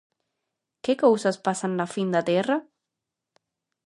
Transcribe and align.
Que 0.83 0.93
cousas 1.03 1.37
pasan 1.45 1.71
na 1.75 1.87
fin 1.93 2.07
da 2.15 2.21
terra. 2.31 2.57